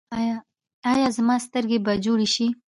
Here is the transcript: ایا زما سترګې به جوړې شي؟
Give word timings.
ایا 0.93 1.07
زما 1.17 1.35
سترګې 1.45 1.77
به 1.85 1.93
جوړې 2.05 2.27
شي؟ 2.35 2.47